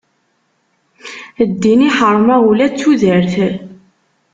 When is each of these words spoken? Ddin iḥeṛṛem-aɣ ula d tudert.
Ddin 1.51 1.85
iḥeṛṛem-aɣ 1.89 2.41
ula 2.49 2.67
d 2.71 2.73
tudert. 2.79 3.33